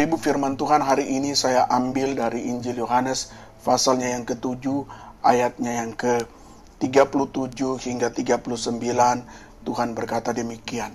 Bapak 0.00 0.16
Ibu 0.16 0.24
firman 0.24 0.56
Tuhan 0.56 0.80
hari 0.80 1.12
ini 1.12 1.36
saya 1.36 1.68
ambil 1.68 2.16
dari 2.16 2.48
Injil 2.48 2.80
Yohanes 2.80 3.36
pasalnya 3.60 4.16
yang 4.16 4.24
ketujuh 4.24 4.88
ayatnya 5.20 5.76
yang 5.76 5.92
ke 5.92 6.24
37 6.80 7.20
hingga 7.84 8.08
39 8.08 8.80
Tuhan 9.60 9.88
berkata 9.92 10.32
demikian. 10.32 10.88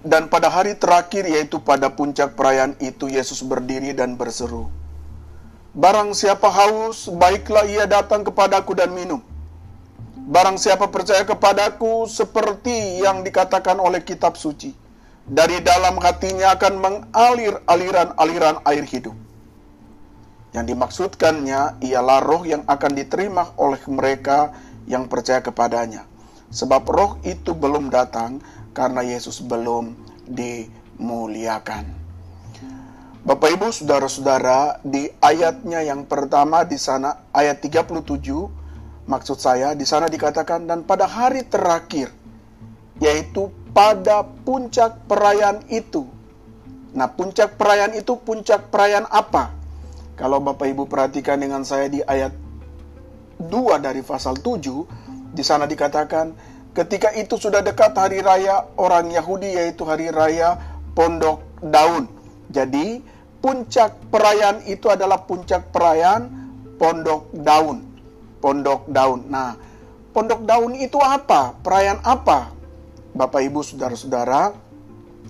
Dan 0.00 0.32
pada 0.32 0.48
hari 0.48 0.72
terakhir 0.72 1.28
yaitu 1.28 1.60
pada 1.60 1.92
puncak 1.92 2.32
perayaan 2.32 2.80
itu 2.80 3.12
Yesus 3.12 3.44
berdiri 3.44 3.92
dan 3.92 4.16
berseru. 4.16 4.72
Barang 5.76 6.16
siapa 6.16 6.48
haus, 6.48 7.12
baiklah 7.12 7.68
ia 7.68 7.84
datang 7.84 8.24
kepadaku 8.24 8.72
dan 8.72 8.88
minum. 8.96 9.20
Barang 10.16 10.56
siapa 10.56 10.88
percaya 10.88 11.28
kepadaku 11.28 12.08
seperti 12.08 13.04
yang 13.04 13.20
dikatakan 13.20 13.76
oleh 13.76 14.00
kitab 14.00 14.40
suci. 14.40 14.80
Dari 15.22 15.62
dalam 15.62 16.02
hatinya 16.02 16.58
akan 16.58 16.74
mengalir 16.82 17.54
aliran-aliran 17.70 18.58
air 18.66 18.82
hidup. 18.82 19.14
Yang 20.50 20.64
dimaksudkannya 20.74 21.78
ialah 21.78 22.20
roh 22.20 22.42
yang 22.42 22.66
akan 22.66 22.92
diterima 22.92 23.54
oleh 23.54 23.78
mereka 23.86 24.50
yang 24.90 25.06
percaya 25.06 25.38
kepadanya. 25.38 26.04
Sebab 26.50 26.82
roh 26.90 27.12
itu 27.22 27.54
belum 27.54 27.88
datang 27.88 28.42
karena 28.74 29.00
Yesus 29.06 29.40
belum 29.40 29.94
dimuliakan. 30.26 32.02
Bapak 33.22 33.54
Ibu, 33.54 33.70
saudara-saudara, 33.70 34.82
di 34.82 35.06
ayatnya 35.22 35.86
yang 35.86 36.02
pertama 36.10 36.66
di 36.66 36.74
sana 36.74 37.30
ayat 37.30 37.62
37 37.62 38.02
maksud 39.06 39.38
saya 39.38 39.78
di 39.78 39.86
sana 39.86 40.10
dikatakan 40.10 40.66
dan 40.66 40.82
pada 40.82 41.06
hari 41.06 41.46
terakhir 41.46 42.10
yaitu 43.02 43.50
pada 43.74 44.22
puncak 44.46 45.02
perayaan 45.10 45.66
itu. 45.66 46.06
Nah, 46.94 47.10
puncak 47.10 47.58
perayaan 47.58 47.98
itu 47.98 48.14
puncak 48.22 48.70
perayaan 48.70 49.10
apa? 49.10 49.50
Kalau 50.14 50.38
Bapak 50.38 50.70
Ibu 50.70 50.86
perhatikan 50.86 51.40
dengan 51.42 51.66
saya 51.66 51.90
di 51.90 51.98
ayat 52.04 52.30
2 53.42 53.50
dari 53.82 54.06
pasal 54.06 54.38
7, 54.38 55.34
di 55.34 55.42
sana 55.42 55.66
dikatakan 55.66 56.52
Ketika 56.72 57.12
itu 57.12 57.36
sudah 57.36 57.60
dekat 57.60 57.92
hari 57.92 58.24
raya 58.24 58.64
orang 58.80 59.12
Yahudi 59.12 59.60
yaitu 59.60 59.84
hari 59.84 60.08
raya 60.08 60.56
Pondok 60.96 61.44
Daun. 61.60 62.08
Jadi 62.48 63.04
puncak 63.44 64.08
perayaan 64.08 64.64
itu 64.64 64.88
adalah 64.88 65.20
puncak 65.28 65.68
perayaan 65.68 66.32
Pondok 66.80 67.28
Daun. 67.36 67.84
Pondok 68.40 68.88
Daun. 68.88 69.28
Nah, 69.28 69.52
Pondok 70.16 70.48
Daun 70.48 70.72
itu 70.72 70.96
apa? 70.96 71.52
Perayaan 71.60 72.00
apa? 72.08 72.56
Bapak 73.12 73.44
Ibu 73.44 73.60
Saudara-saudara, 73.60 74.56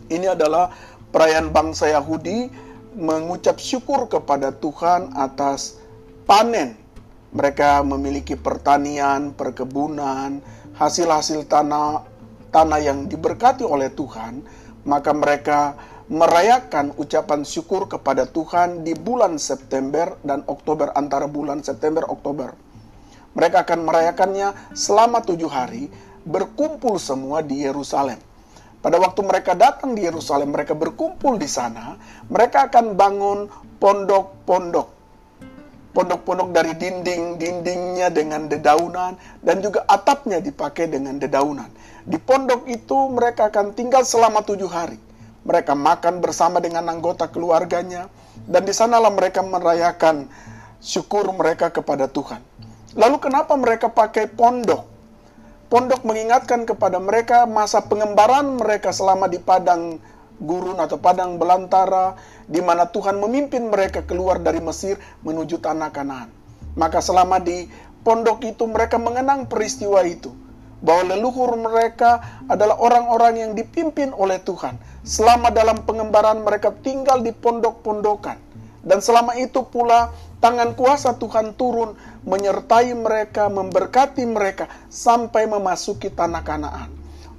ini 0.06 0.30
adalah 0.30 0.70
perayaan 1.10 1.50
bangsa 1.50 1.90
Yahudi 1.90 2.46
mengucap 2.94 3.58
syukur 3.58 4.06
kepada 4.06 4.54
Tuhan 4.54 5.10
atas 5.18 5.82
panen. 6.22 6.78
Mereka 7.34 7.82
memiliki 7.82 8.38
pertanian, 8.38 9.34
perkebunan, 9.34 10.38
hasil-hasil 10.78 11.50
tanah 11.50 12.06
tanah 12.54 12.80
yang 12.84 13.10
diberkati 13.10 13.66
oleh 13.66 13.90
Tuhan, 13.90 14.46
maka 14.86 15.10
mereka 15.10 15.74
merayakan 16.06 16.94
ucapan 17.00 17.42
syukur 17.42 17.90
kepada 17.90 18.30
Tuhan 18.30 18.86
di 18.86 18.94
bulan 18.94 19.42
September 19.42 20.14
dan 20.22 20.46
Oktober 20.46 20.94
antara 20.94 21.26
bulan 21.26 21.66
September 21.66 22.06
Oktober. 22.06 22.54
Mereka 23.32 23.64
akan 23.64 23.88
merayakannya 23.88 24.76
selama 24.76 25.24
tujuh 25.24 25.48
hari, 25.48 25.88
berkumpul 26.26 26.98
semua 26.98 27.42
di 27.42 27.62
Yerusalem. 27.62 28.18
Pada 28.82 28.98
waktu 28.98 29.22
mereka 29.22 29.54
datang 29.54 29.94
di 29.94 30.02
Yerusalem, 30.02 30.50
mereka 30.50 30.74
berkumpul 30.74 31.38
di 31.38 31.46
sana, 31.46 31.94
mereka 32.26 32.66
akan 32.66 32.98
bangun 32.98 33.46
pondok-pondok 33.78 35.02
pondok-pondok 35.92 36.56
dari 36.56 36.72
dinding-dindingnya 36.72 38.08
dengan 38.08 38.48
dedaunan 38.48 39.12
dan 39.44 39.60
juga 39.60 39.84
atapnya 39.84 40.40
dipakai 40.40 40.88
dengan 40.88 41.20
dedaunan. 41.20 41.68
Di 42.02 42.16
pondok 42.16 42.66
itu 42.66 42.96
mereka 43.12 43.52
akan 43.52 43.76
tinggal 43.76 44.02
selama 44.02 44.42
tujuh 44.42 44.66
hari. 44.72 44.98
Mereka 45.44 45.76
makan 45.76 46.24
bersama 46.24 46.58
dengan 46.64 46.88
anggota 46.88 47.28
keluarganya 47.28 48.08
dan 48.48 48.64
di 48.64 48.72
sanalah 48.72 49.12
mereka 49.12 49.44
merayakan 49.44 50.26
syukur 50.80 51.28
mereka 51.36 51.70
kepada 51.70 52.08
Tuhan. 52.08 52.40
Lalu 52.96 53.16
kenapa 53.22 53.54
mereka 53.54 53.92
pakai 53.92 54.32
pondok? 54.32 54.91
Pondok 55.72 56.04
mengingatkan 56.04 56.68
kepada 56.68 57.00
mereka 57.00 57.48
masa 57.48 57.80
pengembaraan 57.88 58.60
mereka 58.60 58.92
selama 58.92 59.24
di 59.24 59.40
padang 59.40 59.96
gurun 60.36 60.76
atau 60.76 61.00
padang 61.00 61.40
belantara 61.40 62.12
di 62.44 62.60
mana 62.60 62.92
Tuhan 62.92 63.16
memimpin 63.16 63.72
mereka 63.72 64.04
keluar 64.04 64.36
dari 64.36 64.60
Mesir 64.60 65.00
menuju 65.24 65.64
tanah 65.64 65.88
Kanaan. 65.88 66.28
Maka 66.76 67.00
selama 67.00 67.40
di 67.40 67.72
pondok 68.04 68.44
itu 68.44 68.68
mereka 68.68 69.00
mengenang 69.00 69.48
peristiwa 69.48 70.04
itu 70.04 70.36
bahwa 70.84 71.16
leluhur 71.16 71.56
mereka 71.56 72.20
adalah 72.52 72.76
orang-orang 72.76 73.40
yang 73.40 73.52
dipimpin 73.56 74.12
oleh 74.12 74.44
Tuhan. 74.44 74.76
Selama 75.08 75.48
dalam 75.48 75.88
pengembaraan 75.88 76.44
mereka 76.44 76.76
tinggal 76.84 77.24
di 77.24 77.32
pondok-pondokan. 77.32 78.36
Dan 78.84 79.00
selama 79.00 79.40
itu 79.40 79.64
pula 79.64 80.12
tangan 80.42 80.74
kuasa 80.74 81.14
Tuhan 81.16 81.54
turun 81.54 81.94
menyertai 82.26 82.90
mereka, 82.98 83.46
memberkati 83.46 84.26
mereka 84.26 84.66
sampai 84.90 85.46
memasuki 85.46 86.10
tanah 86.10 86.42
Kanaan. 86.42 86.90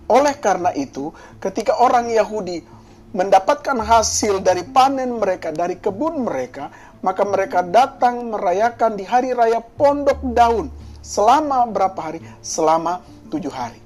Oleh 0.07 0.39
karena 0.39 0.71
itu, 0.71 1.11
ketika 1.43 1.75
orang 1.83 2.07
Yahudi 2.07 2.63
mendapatkan 3.11 3.77
hasil 3.77 4.39
dari 4.39 4.63
panen 4.63 5.19
mereka, 5.19 5.51
dari 5.51 5.77
kebun 5.77 6.23
mereka, 6.23 6.71
maka 7.03 7.27
mereka 7.27 7.59
datang 7.61 8.31
merayakan 8.31 8.95
di 8.95 9.03
hari 9.03 9.35
raya 9.35 9.59
pondok 9.59 10.23
daun. 10.31 10.71
Selama 11.03 11.67
berapa 11.67 11.99
hari? 11.99 12.23
Selama 12.39 13.03
tujuh 13.27 13.51
hari. 13.51 13.83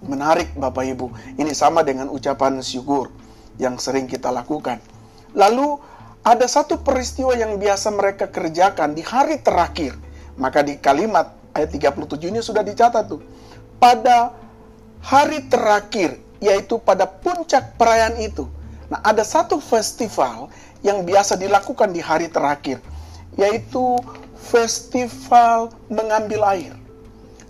Menarik 0.00 0.56
Bapak 0.56 0.88
Ibu, 0.88 1.12
ini 1.36 1.52
sama 1.52 1.84
dengan 1.84 2.08
ucapan 2.08 2.64
syukur 2.64 3.12
yang 3.60 3.76
sering 3.76 4.08
kita 4.08 4.32
lakukan. 4.32 4.80
Lalu 5.36 5.76
ada 6.20 6.44
satu 6.44 6.80
peristiwa 6.84 7.32
yang 7.32 7.56
biasa 7.56 7.88
mereka 7.96 8.28
kerjakan 8.28 8.92
di 8.92 9.00
hari 9.00 9.40
terakhir. 9.40 9.96
Maka 10.36 10.64
di 10.64 10.76
kalimat 10.76 11.32
ayat 11.56 11.72
37 11.72 12.32
ini 12.32 12.40
sudah 12.40 12.64
dicatat 12.64 13.08
tuh. 13.08 13.20
Pada 13.80 14.32
hari 15.00 15.48
terakhir 15.48 16.20
yaitu 16.40 16.80
pada 16.80 17.04
puncak 17.04 17.76
perayaan 17.76 18.16
itu. 18.20 18.48
Nah, 18.88 18.98
ada 19.04 19.22
satu 19.22 19.60
festival 19.60 20.48
yang 20.80 21.04
biasa 21.04 21.36
dilakukan 21.36 21.92
di 21.92 22.00
hari 22.00 22.26
terakhir, 22.32 22.80
yaitu 23.36 24.00
festival 24.40 25.70
mengambil 25.92 26.42
air. 26.48 26.72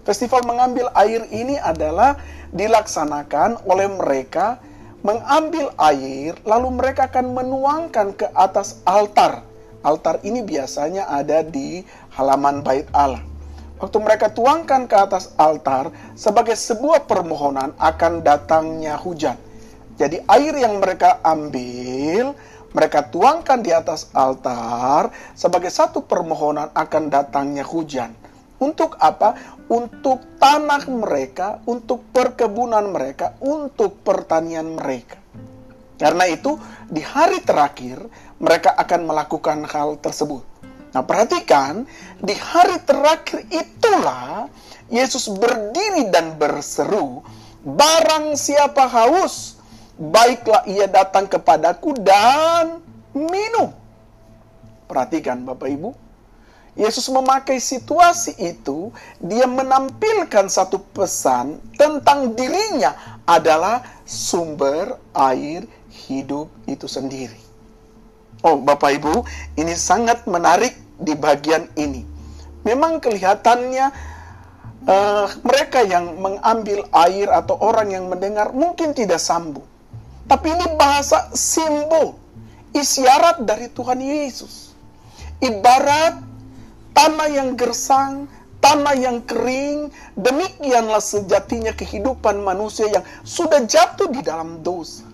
Festival 0.02 0.42
mengambil 0.42 0.90
air 0.98 1.22
ini 1.30 1.56
adalah 1.62 2.18
dilaksanakan 2.50 3.62
oleh 3.62 3.86
mereka 3.94 4.58
mengambil 5.00 5.72
air, 5.80 6.36
lalu 6.44 6.68
mereka 6.76 7.08
akan 7.08 7.32
menuangkan 7.32 8.12
ke 8.16 8.26
atas 8.36 8.80
altar. 8.84 9.44
Altar 9.80 10.20
ini 10.28 10.44
biasanya 10.44 11.08
ada 11.08 11.40
di 11.40 11.80
halaman 12.12 12.60
bait 12.60 12.84
Allah. 12.92 13.24
Waktu 13.80 13.96
mereka 13.96 14.28
tuangkan 14.28 14.84
ke 14.84 14.92
atas 14.92 15.32
altar 15.40 15.88
sebagai 16.12 16.52
sebuah 16.52 17.08
permohonan 17.08 17.72
akan 17.80 18.20
datangnya 18.20 19.00
hujan. 19.00 19.40
Jadi 19.96 20.20
air 20.28 20.52
yang 20.60 20.84
mereka 20.84 21.16
ambil, 21.24 22.36
mereka 22.76 23.08
tuangkan 23.08 23.64
di 23.64 23.72
atas 23.72 24.12
altar 24.12 25.08
sebagai 25.32 25.72
satu 25.72 26.04
permohonan 26.04 26.68
akan 26.76 27.08
datangnya 27.08 27.64
hujan. 27.64 28.19
Untuk 28.60 29.00
apa? 29.00 29.32
Untuk 29.72 30.36
tanah 30.36 30.84
mereka, 30.92 31.64
untuk 31.64 32.04
perkebunan 32.12 32.92
mereka, 32.92 33.34
untuk 33.40 34.04
pertanian 34.04 34.76
mereka. 34.76 35.16
Karena 35.96 36.28
itu, 36.28 36.56
di 36.88 37.00
hari 37.04 37.40
terakhir 37.44 38.00
mereka 38.40 38.72
akan 38.76 39.00
melakukan 39.04 39.64
hal 39.68 40.00
tersebut. 40.00 40.44
Nah, 40.90 41.04
perhatikan, 41.06 41.86
di 42.18 42.34
hari 42.34 42.82
terakhir 42.82 43.46
itulah 43.52 44.50
Yesus 44.90 45.30
berdiri 45.30 46.10
dan 46.10 46.34
berseru, 46.34 47.22
"Barang 47.62 48.34
siapa 48.34 48.90
haus, 48.90 49.60
baiklah 49.94 50.66
ia 50.66 50.90
datang 50.90 51.30
kepadaku 51.30 51.94
dan 52.00 52.82
minum." 53.14 53.70
Perhatikan, 54.90 55.46
Bapak 55.46 55.70
Ibu, 55.70 56.09
Yesus 56.78 57.10
memakai 57.10 57.58
situasi 57.58 58.38
itu, 58.38 58.94
dia 59.18 59.44
menampilkan 59.50 60.46
satu 60.46 60.78
pesan 60.94 61.58
tentang 61.74 62.38
dirinya 62.38 63.20
adalah 63.26 63.82
sumber 64.06 64.98
air 65.10 65.66
hidup 65.90 66.46
itu 66.70 66.86
sendiri. 66.86 67.38
Oh, 68.46 68.56
Bapak 68.56 68.96
Ibu, 68.96 69.14
ini 69.58 69.74
sangat 69.76 70.24
menarik 70.30 70.72
di 70.96 71.12
bagian 71.18 71.68
ini. 71.76 72.06
Memang 72.64 73.02
kelihatannya 73.02 73.86
uh, 74.86 75.26
mereka 75.44 75.84
yang 75.84 76.16
mengambil 76.16 76.86
air 77.04 77.28
atau 77.28 77.58
orang 77.60 77.92
yang 77.92 78.08
mendengar 78.08 78.54
mungkin 78.56 78.96
tidak 78.96 79.20
sambung. 79.20 79.66
Tapi 80.30 80.46
ini 80.54 80.66
bahasa 80.78 81.28
simbol, 81.34 82.14
isyarat 82.72 83.42
dari 83.42 83.66
Tuhan 83.74 83.98
Yesus. 83.98 84.72
Ibarat 85.42 86.29
tanah 87.00 87.28
yang 87.32 87.56
gersang, 87.56 88.28
tanah 88.60 88.92
yang 88.92 89.24
kering, 89.24 89.88
demikianlah 90.20 91.00
sejatinya 91.00 91.72
kehidupan 91.72 92.44
manusia 92.44 92.92
yang 92.92 93.04
sudah 93.24 93.64
jatuh 93.64 94.12
di 94.12 94.20
dalam 94.20 94.60
dosa. 94.60 95.08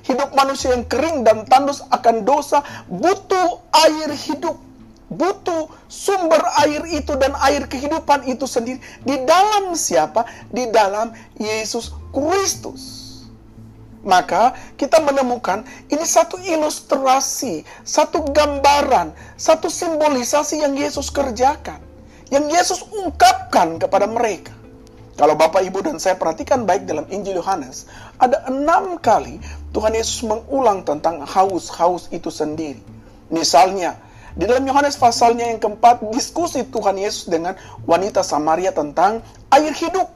Hidup 0.00 0.32
manusia 0.32 0.72
yang 0.72 0.88
kering 0.88 1.20
dan 1.28 1.44
tandus 1.44 1.84
akan 1.92 2.24
dosa 2.24 2.64
butuh 2.88 3.60
air 3.84 4.08
hidup 4.16 4.56
butuh 5.10 5.66
sumber 5.90 6.38
air 6.62 6.86
itu 6.86 7.18
dan 7.18 7.34
air 7.42 7.66
kehidupan 7.66 8.30
itu 8.30 8.46
sendiri 8.46 8.78
di 9.02 9.18
dalam 9.26 9.74
siapa? 9.74 10.22
Di 10.54 10.70
dalam 10.70 11.10
Yesus 11.34 11.90
Kristus. 12.14 12.99
Maka 14.00 14.56
kita 14.80 14.96
menemukan 15.04 15.60
ini 15.92 16.04
satu 16.08 16.40
ilustrasi, 16.40 17.68
satu 17.84 18.24
gambaran, 18.32 19.12
satu 19.36 19.68
simbolisasi 19.68 20.64
yang 20.64 20.72
Yesus 20.72 21.12
kerjakan. 21.12 21.80
Yang 22.32 22.46
Yesus 22.48 22.80
ungkapkan 22.88 23.76
kepada 23.76 24.08
mereka. 24.08 24.56
Kalau 25.20 25.36
Bapak, 25.36 25.60
Ibu, 25.60 25.84
dan 25.84 26.00
saya 26.00 26.16
perhatikan 26.16 26.64
baik 26.64 26.88
dalam 26.88 27.04
Injil 27.12 27.44
Yohanes, 27.44 27.84
ada 28.16 28.40
enam 28.48 28.96
kali 28.96 29.36
Tuhan 29.76 29.92
Yesus 29.92 30.24
mengulang 30.24 30.80
tentang 30.80 31.20
haus-haus 31.28 32.08
itu 32.08 32.32
sendiri. 32.32 32.80
Misalnya, 33.28 34.00
di 34.32 34.48
dalam 34.48 34.64
Yohanes 34.64 34.96
pasalnya 34.96 35.50
yang 35.50 35.60
keempat, 35.60 36.00
diskusi 36.16 36.64
Tuhan 36.64 36.96
Yesus 36.96 37.28
dengan 37.28 37.52
wanita 37.84 38.24
Samaria 38.24 38.72
tentang 38.72 39.20
air 39.52 39.74
hidup. 39.76 40.08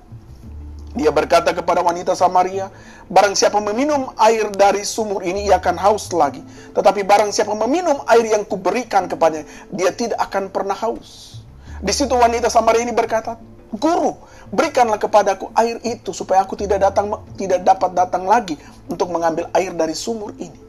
Dia 0.94 1.10
berkata 1.10 1.50
kepada 1.50 1.82
wanita 1.82 2.14
Samaria, 2.14 2.70
barang 3.10 3.34
siapa 3.34 3.58
meminum 3.58 4.14
air 4.14 4.46
dari 4.54 4.86
sumur 4.86 5.26
ini, 5.26 5.50
ia 5.50 5.58
akan 5.58 5.74
haus 5.74 6.06
lagi. 6.14 6.38
Tetapi 6.70 7.02
barang 7.02 7.34
siapa 7.34 7.50
meminum 7.66 7.98
air 8.06 8.30
yang 8.30 8.46
kuberikan 8.46 9.10
kepadanya, 9.10 9.42
dia 9.74 9.90
tidak 9.90 10.22
akan 10.22 10.54
pernah 10.54 10.78
haus. 10.78 11.42
Di 11.82 11.90
situ 11.90 12.14
wanita 12.14 12.46
Samaria 12.46 12.86
ini 12.86 12.94
berkata, 12.94 13.34
Guru, 13.74 14.14
berikanlah 14.54 15.02
kepadaku 15.02 15.50
air 15.58 15.82
itu 15.82 16.14
supaya 16.14 16.46
aku 16.46 16.54
tidak 16.54 16.78
datang 16.78 17.10
tidak 17.34 17.66
dapat 17.66 17.90
datang 17.90 18.22
lagi 18.22 18.54
untuk 18.86 19.10
mengambil 19.10 19.50
air 19.50 19.74
dari 19.74 19.98
sumur 19.98 20.30
ini. 20.38 20.62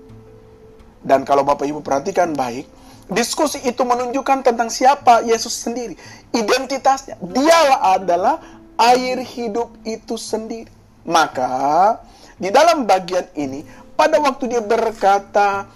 Dan 1.06 1.21
kalau 1.21 1.45
Bapak 1.45 1.69
Ibu 1.69 1.86
perhatikan 1.86 2.33
baik, 2.33 2.66
Diskusi 3.06 3.62
itu 3.62 3.86
menunjukkan 3.86 4.42
tentang 4.42 4.74
siapa 4.74 5.21
Yesus 5.21 5.54
sendiri. 5.54 5.94
Identitasnya. 6.33 7.21
Dialah 7.21 8.01
adalah 8.01 8.42
air 8.80 9.22
hidup 9.24 9.72
itu 9.88 10.16
sendiri. 10.19 10.72
Maka, 11.06 12.00
di 12.36 12.50
dalam 12.50 12.83
bagian 12.89 13.30
ini, 13.38 13.62
pada 13.94 14.19
waktu 14.19 14.51
dia 14.51 14.62
berkata, 14.63 15.69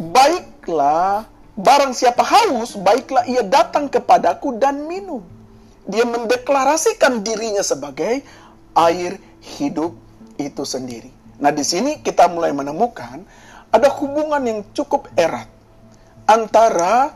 Baiklah, 0.00 1.28
barang 1.60 1.92
siapa 1.92 2.24
haus, 2.24 2.76
baiklah 2.80 3.28
ia 3.28 3.44
datang 3.44 3.92
kepadaku 3.92 4.56
dan 4.56 4.88
minum. 4.88 5.20
Dia 5.84 6.08
mendeklarasikan 6.08 7.20
dirinya 7.20 7.60
sebagai 7.60 8.24
air 8.76 9.20
hidup 9.60 9.92
itu 10.40 10.62
sendiri. 10.64 11.12
Nah, 11.40 11.52
di 11.52 11.64
sini 11.64 12.00
kita 12.00 12.28
mulai 12.32 12.52
menemukan 12.52 13.24
ada 13.72 13.88
hubungan 13.96 14.40
yang 14.44 14.60
cukup 14.72 15.08
erat 15.16 15.48
antara 16.28 17.12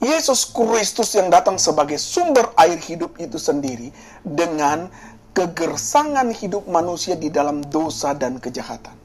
Yesus 0.00 0.48
Kristus 0.48 1.12
yang 1.12 1.28
datang 1.28 1.60
sebagai 1.60 2.00
sumber 2.00 2.56
air 2.56 2.80
hidup 2.80 3.20
itu 3.20 3.36
sendiri 3.36 3.92
dengan 4.24 4.88
kegersangan 5.36 6.24
hidup 6.32 6.64
manusia 6.72 7.20
di 7.20 7.28
dalam 7.28 7.60
dosa 7.68 8.16
dan 8.16 8.40
kejahatan. 8.40 8.96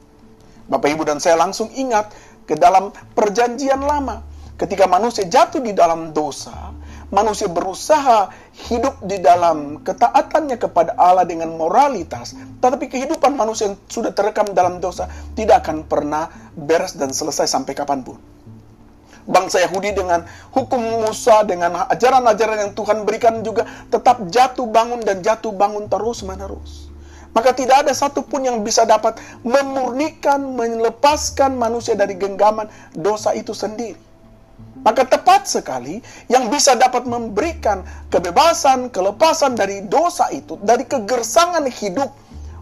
Bapak, 0.72 0.88
Ibu, 0.88 1.04
dan 1.04 1.20
saya 1.20 1.36
langsung 1.36 1.68
ingat 1.76 2.16
ke 2.48 2.56
dalam 2.56 2.96
perjanjian 3.12 3.84
lama. 3.84 4.24
Ketika 4.56 4.88
manusia 4.88 5.28
jatuh 5.28 5.60
di 5.60 5.76
dalam 5.76 6.16
dosa, 6.16 6.72
manusia 7.12 7.52
berusaha 7.52 8.32
hidup 8.72 9.04
di 9.04 9.20
dalam 9.20 9.84
ketaatannya 9.84 10.56
kepada 10.56 10.96
Allah 10.96 11.28
dengan 11.28 11.52
moralitas, 11.60 12.32
tetapi 12.64 12.88
kehidupan 12.88 13.36
manusia 13.36 13.68
yang 13.68 13.76
sudah 13.84 14.16
terekam 14.16 14.48
dalam 14.56 14.80
dosa 14.80 15.12
tidak 15.36 15.60
akan 15.60 15.84
pernah 15.84 16.32
beres 16.56 16.96
dan 16.96 17.12
selesai 17.12 17.44
sampai 17.52 17.76
kapan 17.76 18.00
pun 18.00 18.16
bangsa 19.26 19.60
Yahudi 19.62 19.92
dengan 19.92 20.24
hukum 20.54 20.78
Musa, 20.80 21.42
dengan 21.42 21.86
ajaran-ajaran 21.90 22.58
yang 22.66 22.72
Tuhan 22.72 23.02
berikan 23.02 23.42
juga 23.42 23.66
tetap 23.90 24.22
jatuh 24.30 24.66
bangun 24.70 25.02
dan 25.02 25.20
jatuh 25.20 25.52
bangun 25.52 25.90
terus-menerus. 25.90 26.88
Maka 27.36 27.52
tidak 27.52 27.84
ada 27.84 27.92
satupun 27.92 28.48
yang 28.48 28.64
bisa 28.64 28.88
dapat 28.88 29.20
memurnikan, 29.44 30.56
melepaskan 30.56 31.52
manusia 31.52 31.92
dari 31.92 32.16
genggaman 32.16 32.64
dosa 32.96 33.36
itu 33.36 33.52
sendiri. 33.52 34.00
Maka 34.80 35.04
tepat 35.04 35.44
sekali 35.50 36.00
yang 36.30 36.48
bisa 36.48 36.78
dapat 36.78 37.04
memberikan 37.04 37.82
kebebasan, 38.08 38.88
kelepasan 38.88 39.58
dari 39.58 39.84
dosa 39.84 40.30
itu, 40.30 40.56
dari 40.62 40.86
kegersangan 40.86 41.66
hidup 41.66 42.08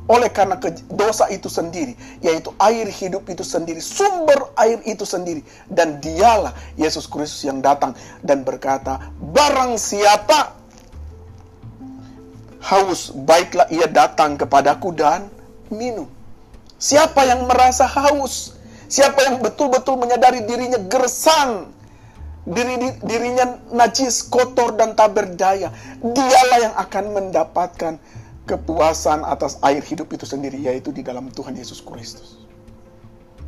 oleh 0.04 0.28
karena 0.28 0.60
dosa 0.92 1.24
itu 1.32 1.48
sendiri, 1.48 1.96
yaitu 2.20 2.52
air 2.60 2.84
hidup 2.92 3.24
itu 3.32 3.40
sendiri, 3.40 3.80
sumber 3.80 4.52
air 4.60 4.76
itu 4.84 5.08
sendiri, 5.08 5.40
dan 5.72 5.96
dialah 6.00 6.52
Yesus 6.76 7.08
Kristus 7.08 7.48
yang 7.48 7.64
datang 7.64 7.96
dan 8.20 8.44
berkata, 8.44 9.00
barang 9.32 9.80
siapa 9.80 10.52
haus, 12.60 13.12
baiklah 13.16 13.68
ia 13.72 13.88
datang 13.88 14.36
kepadaku 14.36 14.92
dan 14.92 15.28
minum. 15.72 16.08
Siapa 16.76 17.24
yang 17.24 17.48
merasa 17.48 17.88
haus, 17.88 18.60
siapa 18.92 19.24
yang 19.24 19.40
betul-betul 19.40 19.96
menyadari 19.96 20.44
dirinya 20.44 20.76
gersang, 20.84 21.72
diri, 22.44 22.92
dirinya 23.00 23.56
najis, 23.72 24.28
kotor, 24.28 24.76
dan 24.76 24.92
tak 24.92 25.16
berdaya, 25.16 25.72
dialah 26.04 26.58
yang 26.60 26.74
akan 26.76 27.04
mendapatkan 27.16 27.96
kepuasan 28.44 29.24
atas 29.24 29.56
air 29.64 29.80
hidup 29.80 30.12
itu 30.12 30.28
sendiri, 30.28 30.60
yaitu 30.60 30.92
di 30.92 31.00
dalam 31.00 31.32
Tuhan 31.32 31.56
Yesus 31.56 31.80
Kristus. 31.80 32.44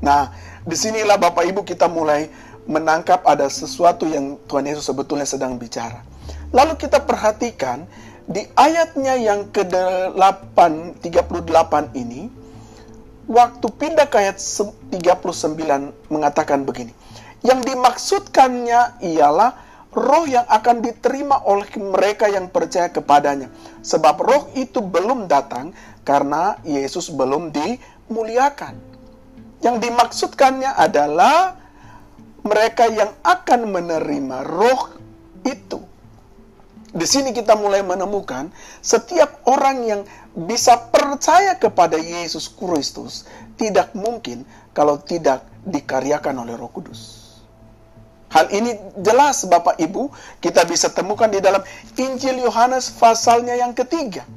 Nah, 0.01 0.33
di 0.65 0.77
sinilah 0.77 1.17
Bapak 1.17 1.45
Ibu 1.49 1.65
kita 1.65 1.89
mulai 1.89 2.29
menangkap 2.67 3.23
ada 3.25 3.47
sesuatu 3.47 4.05
yang 4.09 4.37
Tuhan 4.51 4.67
Yesus 4.67 4.89
sebetulnya 4.89 5.25
sedang 5.25 5.57
bicara. 5.57 6.03
Lalu 6.51 6.77
kita 6.81 7.05
perhatikan 7.05 7.87
di 8.27 8.43
ayatnya 8.59 9.15
yang 9.15 9.49
ke-8, 9.55 10.59
38 10.99 11.95
ini, 11.95 12.27
waktu 13.31 13.67
pindah 13.71 14.07
ke 14.11 14.17
ayat 14.19 14.39
39 14.43 14.91
mengatakan 16.11 16.67
begini. 16.67 16.91
Yang 17.47 17.61
dimaksudkannya 17.71 18.99
ialah 19.05 19.66
roh 19.97 20.29
yang 20.29 20.45
akan 20.45 20.85
diterima 20.85 21.41
oleh 21.49 21.67
mereka 21.81 22.29
yang 22.29 22.53
percaya 22.53 22.93
kepadanya. 22.93 23.49
Sebab 23.81 24.17
roh 24.21 24.45
itu 24.53 24.85
belum 24.85 25.25
datang 25.25 25.73
karena 26.05 26.61
Yesus 26.69 27.09
belum 27.09 27.49
dimuliakan. 27.51 28.77
Yang 29.65 29.77
dimaksudkannya 29.89 30.77
adalah 30.77 31.57
mereka 32.45 32.93
yang 32.93 33.11
akan 33.25 33.73
menerima 33.73 34.45
roh 34.45 34.95
itu. 35.49 35.81
Di 36.97 37.05
sini 37.05 37.33
kita 37.33 37.57
mulai 37.57 37.81
menemukan 37.81 38.53
setiap 38.85 39.43
orang 39.49 39.85
yang 39.85 40.01
bisa 40.37 40.77
percaya 40.93 41.57
kepada 41.57 41.97
Yesus 41.97 42.53
Kristus 42.53 43.25
tidak 43.57 43.97
mungkin 43.97 44.45
kalau 44.77 45.01
tidak 45.01 45.45
dikaryakan 45.65 46.45
oleh 46.45 46.55
Roh 46.57 46.69
Kudus. 46.73 47.26
Hal 48.37 48.53
ini 48.53 48.77
jelas 49.01 49.49
Bapak 49.49 49.81
Ibu 49.81 50.13
kita 50.45 50.69
bisa 50.69 50.93
temukan 50.93 51.25
di 51.25 51.41
dalam 51.41 51.65
Injil 51.97 52.45
Yohanes 52.45 52.93
pasalnya 52.93 53.57
yang 53.57 53.73
ketiga. 53.73 54.29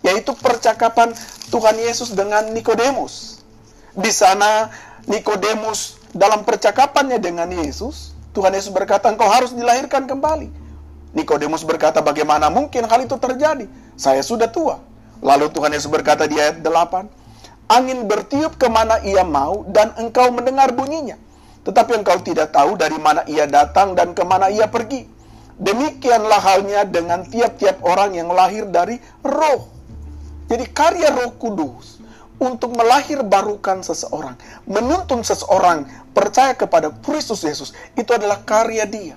Yaitu 0.00 0.32
percakapan 0.32 1.12
Tuhan 1.52 1.76
Yesus 1.76 2.16
dengan 2.16 2.48
Nikodemus. 2.56 3.44
Di 3.92 4.08
sana 4.08 4.72
Nikodemus 5.04 6.00
dalam 6.16 6.40
percakapannya 6.40 7.20
dengan 7.20 7.52
Yesus, 7.52 8.16
Tuhan 8.32 8.56
Yesus 8.56 8.72
berkata, 8.72 9.12
engkau 9.12 9.28
harus 9.28 9.52
dilahirkan 9.52 10.08
kembali. 10.08 10.48
Nikodemus 11.12 11.68
berkata, 11.68 12.00
bagaimana 12.00 12.48
mungkin 12.48 12.88
hal 12.88 13.04
itu 13.04 13.20
terjadi? 13.20 13.68
Saya 13.92 14.24
sudah 14.24 14.48
tua. 14.48 14.80
Lalu 15.20 15.52
Tuhan 15.52 15.68
Yesus 15.76 15.92
berkata 15.92 16.24
di 16.24 16.40
ayat 16.40 16.64
8, 16.64 17.68
angin 17.68 18.08
bertiup 18.08 18.56
ke 18.56 18.72
mana 18.72 19.04
ia 19.04 19.20
mau 19.20 19.68
dan 19.68 19.92
engkau 20.00 20.32
mendengar 20.32 20.72
bunyinya 20.72 21.20
tetapi 21.64 21.96
engkau 21.96 22.20
tidak 22.20 22.52
tahu 22.52 22.76
dari 22.76 23.00
mana 23.00 23.24
ia 23.24 23.48
datang 23.48 23.96
dan 23.96 24.12
ke 24.12 24.20
mana 24.22 24.52
ia 24.52 24.68
pergi. 24.68 25.08
Demikianlah 25.56 26.40
halnya 26.42 26.84
dengan 26.84 27.24
tiap-tiap 27.24 27.80
orang 27.86 28.12
yang 28.12 28.28
lahir 28.28 28.68
dari 28.68 29.00
roh. 29.24 29.70
Jadi 30.44 30.64
karya 30.68 31.08
roh 31.14 31.32
kudus 31.40 32.04
untuk 32.36 32.76
melahir 32.76 33.24
barukan 33.24 33.80
seseorang, 33.80 34.36
menuntun 34.68 35.24
seseorang 35.24 35.88
percaya 36.12 36.52
kepada 36.52 36.92
Kristus 37.00 37.40
Yesus, 37.46 37.72
itu 37.96 38.10
adalah 38.12 38.44
karya 38.44 38.84
dia. 38.84 39.16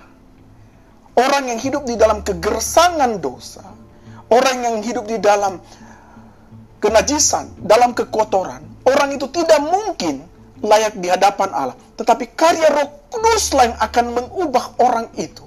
Orang 1.18 1.50
yang 1.50 1.58
hidup 1.58 1.82
di 1.84 1.98
dalam 1.98 2.22
kegersangan 2.22 3.18
dosa, 3.18 3.66
orang 4.30 4.56
yang 4.62 4.76
hidup 4.80 5.04
di 5.04 5.18
dalam 5.18 5.58
kenajisan, 6.78 7.50
dalam 7.58 7.92
kekotoran, 7.92 8.62
orang 8.86 9.10
itu 9.18 9.26
tidak 9.34 9.58
mungkin 9.66 10.22
layak 10.62 10.98
di 10.98 11.08
hadapan 11.10 11.50
Allah. 11.54 11.76
Tetapi 11.98 12.34
karya 12.34 12.68
roh 12.72 12.88
kuduslah 13.10 13.74
yang 13.74 13.78
akan 13.78 14.06
mengubah 14.14 14.64
orang 14.82 15.06
itu 15.18 15.44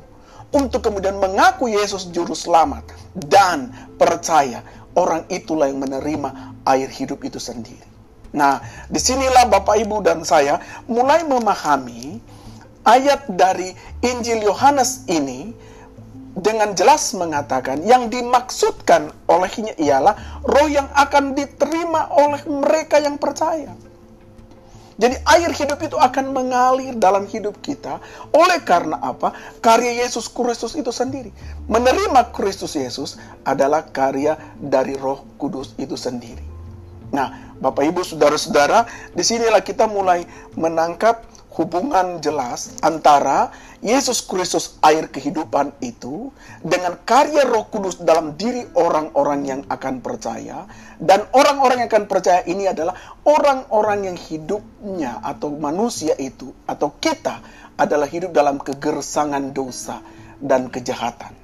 untuk 0.51 0.84
kemudian 0.84 1.15
mengaku 1.20 1.72
Yesus 1.72 2.12
juru 2.12 2.36
selamat 2.36 2.84
dan 3.32 3.72
percaya 3.96 4.63
orang 4.96 5.24
itulah 5.32 5.72
yang 5.72 5.80
menerima 5.80 6.60
air 6.68 6.89
hidup 6.91 7.24
itu 7.24 7.39
sendiri. 7.39 7.88
Nah, 8.32 8.63
di 8.88 9.00
sinilah 9.00 9.48
Bapak 9.51 9.75
Ibu 9.80 10.03
dan 10.03 10.24
saya 10.24 10.60
mulai 10.88 11.24
memahami 11.27 12.20
ayat 12.88 13.27
dari 13.27 13.75
Injil 14.00 14.44
Yohanes 14.48 15.03
ini 15.12 15.51
dengan 16.32 16.72
jelas 16.72 17.12
mengatakan 17.12 17.84
yang 17.84 18.08
dimaksudkan 18.08 19.12
olehnya 19.27 19.75
ialah 19.75 20.15
roh 20.48 20.68
yang 20.72 20.88
akan 20.96 21.36
diterima 21.36 22.08
oleh 22.08 22.39
mereka 22.48 23.03
yang 23.03 23.20
percaya. 23.20 23.75
Jadi 25.01 25.17
air 25.25 25.50
hidup 25.50 25.81
itu 25.81 25.98
akan 25.98 26.29
mengalir 26.29 26.93
dalam 26.93 27.25
hidup 27.25 27.58
kita 27.65 27.98
oleh 28.38 28.62
karena 28.62 29.01
apa? 29.01 29.34
Karya 29.58 30.05
Yesus 30.05 30.29
Kristus 30.29 30.77
itu 30.77 30.93
sendiri. 30.93 31.34
Menerima 31.65 32.29
Kristus 32.29 32.77
Yesus 32.77 33.17
adalah 33.41 33.89
karya 33.89 34.38
dari 34.62 34.93
Roh 34.93 35.25
Kudus 35.41 35.74
itu 35.81 35.98
sendiri. 35.98 36.46
Nah, 37.10 37.58
Bapak 37.58 37.81
Ibu 37.81 38.05
Saudara-saudara, 38.05 38.86
di 39.17 39.25
sinilah 39.25 39.65
kita 39.65 39.89
mulai 39.89 40.22
menangkap 40.53 41.25
hubungan 41.51 42.24
jelas 42.24 42.79
antara 42.79 43.51
Yesus 43.84 44.24
Kristus 44.24 44.79
air 44.79 45.12
kehidupan 45.12 45.75
itu 45.84 46.31
dengan 46.63 46.96
karya 47.03 47.43
Roh 47.43 47.67
Kudus 47.67 48.00
dalam 48.00 48.39
diri 48.39 48.63
orang-orang 48.77 49.41
yang 49.43 49.62
akan 49.67 50.00
percaya 50.00 50.63
dan 51.01 51.27
orang-orang 51.36 51.84
yang 51.84 51.89
akan 51.91 52.08
percaya 52.08 52.46
ini 52.48 52.72
adalah 52.72 52.96
orang-orang 53.27 54.13
yang 54.13 54.17
hidupnya 54.17 55.20
atau 55.20 55.51
manusia 55.51 56.15
itu 56.15 56.55
atau 56.70 56.93
kita 57.03 57.43
adalah 57.75 58.08
hidup 58.08 58.31
dalam 58.31 58.62
kegersangan 58.62 59.51
dosa 59.51 60.00
dan 60.39 60.72
kejahatan. 60.72 61.36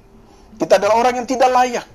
Kita 0.56 0.78
adalah 0.80 1.04
orang 1.04 1.22
yang 1.22 1.28
tidak 1.28 1.50
layak 1.52 1.86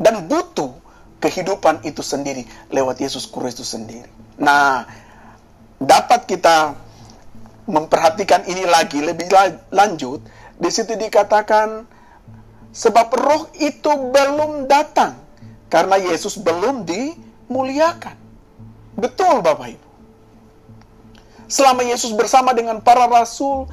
dan 0.00 0.24
butuh 0.26 0.72
kehidupan 1.20 1.84
itu 1.84 2.02
sendiri 2.04 2.44
lewat 2.72 3.00
Yesus 3.00 3.28
Kristus 3.28 3.72
sendiri. 3.72 4.08
Nah, 4.36 4.84
dapat 5.80 6.28
kita 6.28 6.85
memperhatikan 7.66 8.46
ini 8.46 8.62
lagi 8.64 9.02
lebih 9.02 9.26
lanjut, 9.74 10.22
di 10.56 10.70
situ 10.70 10.94
dikatakan 10.94 11.84
sebab 12.70 13.08
roh 13.12 13.50
itu 13.58 13.90
belum 13.90 14.70
datang 14.70 15.18
karena 15.66 15.98
Yesus 15.98 16.38
belum 16.38 16.86
dimuliakan. 16.86 18.16
Betul 18.96 19.44
Bapak 19.44 19.76
Ibu. 19.76 19.88
Selama 21.46 21.84
Yesus 21.86 22.10
bersama 22.16 22.56
dengan 22.56 22.80
para 22.80 23.06
rasul 23.06 23.70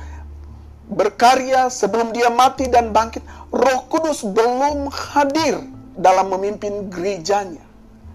berkarya 0.89 1.71
sebelum 1.71 2.11
dia 2.11 2.29
mati 2.29 2.67
dan 2.69 2.91
bangkit, 2.91 3.23
Roh 3.49 3.81
Kudus 3.87 4.21
belum 4.25 4.91
hadir 4.91 5.63
dalam 5.97 6.29
memimpin 6.33 6.91
gerejanya, 6.91 7.63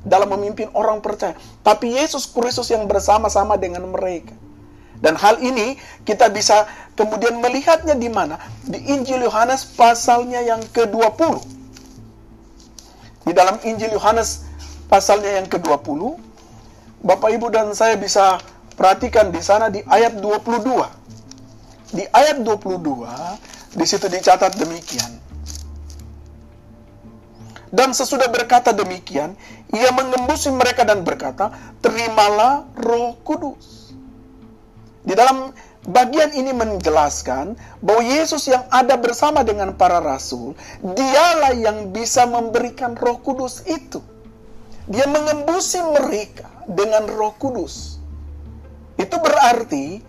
dalam 0.07 0.31
memimpin 0.37 0.71
orang 0.77 1.03
percaya. 1.03 1.35
Tapi 1.65 1.97
Yesus 1.97 2.29
Kristus 2.29 2.71
yang 2.71 2.87
bersama-sama 2.87 3.59
dengan 3.59 3.89
mereka 3.89 4.48
dan 4.99 5.15
hal 5.15 5.39
ini 5.39 5.79
kita 6.03 6.27
bisa 6.35 6.67
kemudian 6.99 7.39
melihatnya 7.39 7.95
di 7.95 8.11
mana? 8.11 8.35
Di 8.67 8.83
Injil 8.91 9.23
Yohanes 9.23 9.63
pasalnya 9.79 10.43
yang 10.43 10.59
ke-20. 10.75 11.39
Di 13.23 13.33
dalam 13.37 13.63
Injil 13.63 13.95
Yohanes 13.95 14.49
pasalnya 14.91 15.39
yang 15.39 15.47
ke-20, 15.47 16.19
Bapak 17.07 17.31
Ibu 17.31 17.47
dan 17.55 17.71
saya 17.79 17.95
bisa 17.95 18.43
perhatikan 18.75 19.31
di 19.31 19.39
sana 19.39 19.71
di 19.71 19.85
ayat 19.87 20.19
22. 20.19 21.95
Di 21.95 22.05
ayat 22.11 22.43
22, 22.43 23.79
di 23.79 23.85
situ 23.87 24.11
dicatat 24.11 24.59
demikian. 24.59 25.13
Dan 27.69 27.93
sesudah 27.93 28.33
berkata 28.33 28.73
demikian, 28.73 29.37
ia 29.77 29.93
mengembusi 29.93 30.49
mereka 30.49 30.89
dan 30.89 31.05
berkata, 31.05 31.53
"Terimalah 31.85 32.65
Roh 32.81 33.21
Kudus." 33.21 33.78
Di 35.09 35.17
dalam 35.17 35.57
bagian 35.89 36.37
ini 36.37 36.53
menjelaskan 36.53 37.57
bahwa 37.81 38.05
Yesus 38.05 38.45
yang 38.53 38.69
ada 38.69 39.01
bersama 39.01 39.41
dengan 39.41 39.73
para 39.73 40.05
rasul, 40.05 40.53
dialah 40.85 41.57
yang 41.57 41.97
bisa 41.97 42.29
memberikan 42.29 42.93
roh 42.93 43.17
kudus 43.25 43.65
itu. 43.65 44.05
Dia 44.85 45.09
mengembusi 45.09 45.81
mereka 45.81 46.45
dengan 46.69 47.09
roh 47.09 47.33
kudus. 47.41 47.97
Itu 49.01 49.17
berarti 49.17 50.05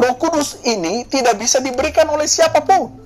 roh 0.00 0.16
kudus 0.16 0.64
ini 0.64 1.04
tidak 1.04 1.36
bisa 1.36 1.60
diberikan 1.60 2.08
oleh 2.08 2.24
siapa 2.24 2.64
pun. 2.64 2.96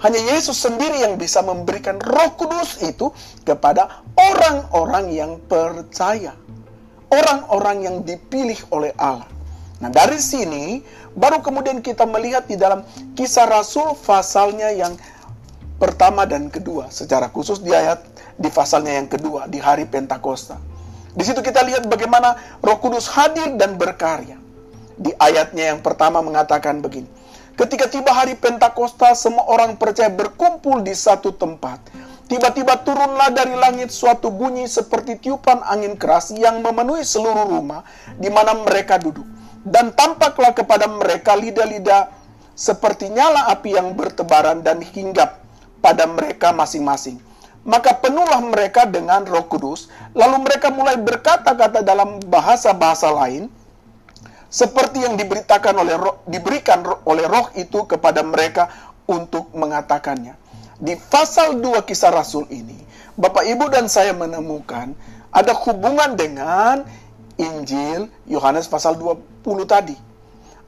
Hanya 0.00 0.32
Yesus 0.32 0.64
sendiri 0.64 1.04
yang 1.04 1.20
bisa 1.20 1.44
memberikan 1.44 2.00
roh 2.00 2.32
kudus 2.40 2.80
itu 2.80 3.12
kepada 3.44 4.00
orang-orang 4.16 5.12
yang 5.12 5.32
percaya. 5.44 6.32
Orang-orang 7.12 7.84
yang 7.84 7.96
dipilih 8.00 8.56
oleh 8.72 8.96
Allah. 8.96 9.37
Nah, 9.78 9.90
dari 9.94 10.18
sini 10.18 10.82
baru 11.14 11.38
kemudian 11.38 11.78
kita 11.78 12.02
melihat 12.02 12.50
di 12.50 12.58
dalam 12.58 12.82
kisah 13.14 13.46
Rasul 13.46 13.94
pasalnya 14.02 14.74
yang 14.74 14.98
pertama 15.78 16.26
dan 16.26 16.50
kedua, 16.50 16.90
secara 16.90 17.30
khusus 17.30 17.62
di 17.62 17.70
ayat 17.70 18.02
di 18.34 18.50
pasalnya 18.50 18.98
yang 18.98 19.06
kedua 19.06 19.46
di 19.46 19.62
hari 19.62 19.86
Pentakosta. 19.86 20.58
Di 21.14 21.22
situ 21.22 21.38
kita 21.42 21.62
lihat 21.62 21.86
bagaimana 21.86 22.58
Roh 22.58 22.78
Kudus 22.82 23.06
hadir 23.14 23.54
dan 23.54 23.78
berkarya. 23.78 24.38
Di 24.98 25.14
ayatnya 25.14 25.74
yang 25.74 25.80
pertama 25.82 26.18
mengatakan 26.26 26.82
begini. 26.82 27.06
Ketika 27.54 27.86
tiba 27.86 28.10
hari 28.10 28.34
Pentakosta, 28.34 29.14
semua 29.14 29.46
orang 29.46 29.78
percaya 29.78 30.10
berkumpul 30.10 30.82
di 30.82 30.94
satu 30.94 31.34
tempat. 31.34 31.78
Tiba-tiba 32.26 32.82
turunlah 32.82 33.30
dari 33.30 33.54
langit 33.54 33.94
suatu 33.94 34.30
bunyi 34.30 34.66
seperti 34.66 35.22
tiupan 35.22 35.62
angin 35.62 35.94
keras 35.94 36.34
yang 36.34 36.60
memenuhi 36.62 37.06
seluruh 37.06 37.46
rumah 37.46 37.86
di 38.18 38.28
mana 38.28 38.52
mereka 38.52 39.00
duduk 39.00 39.37
dan 39.68 39.92
tampaklah 39.92 40.56
kepada 40.56 40.88
mereka 40.88 41.36
lidah-lidah 41.36 42.08
seperti 42.58 43.12
nyala 43.12 43.52
api 43.54 43.78
yang 43.78 43.94
bertebaran 43.94 44.64
dan 44.64 44.82
hinggap 44.82 45.38
pada 45.78 46.10
mereka 46.10 46.50
masing-masing. 46.50 47.22
Maka 47.68 47.94
penuhlah 48.00 48.40
mereka 48.40 48.88
dengan 48.88 49.28
roh 49.28 49.44
kudus, 49.44 49.92
lalu 50.16 50.42
mereka 50.42 50.72
mulai 50.72 50.96
berkata-kata 50.96 51.84
dalam 51.84 52.18
bahasa-bahasa 52.26 53.12
lain, 53.12 53.52
seperti 54.48 55.04
yang 55.04 55.20
diberitakan 55.20 55.76
oleh 55.76 55.94
roh, 56.00 56.24
diberikan 56.24 56.80
oleh 57.04 57.28
roh 57.28 57.52
itu 57.54 57.84
kepada 57.84 58.24
mereka 58.24 58.72
untuk 59.04 59.52
mengatakannya. 59.52 60.34
Di 60.80 60.96
pasal 60.96 61.60
2 61.60 61.84
kisah 61.84 62.08
Rasul 62.08 62.48
ini, 62.48 62.78
Bapak 63.18 63.44
Ibu 63.44 63.68
dan 63.68 63.90
saya 63.90 64.16
menemukan 64.16 64.94
ada 65.28 65.52
hubungan 65.52 66.16
dengan 66.16 66.86
Injil 67.38 68.10
Yohanes 68.26 68.66
pasal 68.66 68.98
20 68.98 69.22
tadi. 69.64 69.94